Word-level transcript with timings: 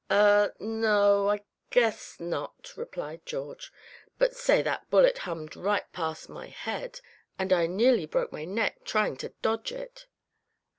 "Er, 0.11 0.55
no, 0.59 1.37
guess 1.69 2.19
not," 2.19 2.73
replied 2.75 3.23
George, 3.23 3.71
"but 4.17 4.35
say, 4.35 4.63
that 4.63 4.89
bullet 4.89 5.19
hummed 5.19 5.55
right 5.55 5.93
past 5.93 6.27
my 6.27 6.47
head, 6.47 7.01
and 7.37 7.53
I 7.53 7.67
nearly 7.67 8.07
broke 8.07 8.31
my 8.31 8.45
neck 8.45 8.83
trying 8.83 9.15
to 9.17 9.29
dodge 9.43 9.71
it. 9.71 10.07